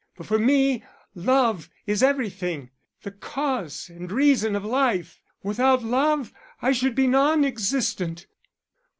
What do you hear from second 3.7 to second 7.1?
and reason of life. Without love I should be